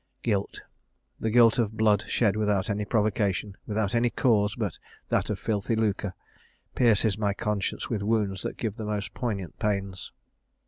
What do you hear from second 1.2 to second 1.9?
guilt of